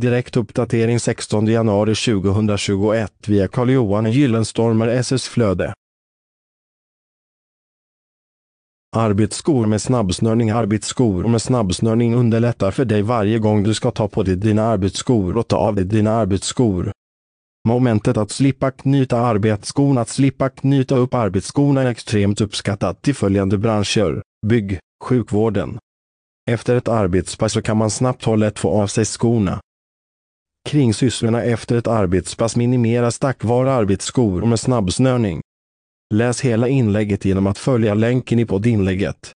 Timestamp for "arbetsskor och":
14.62-15.48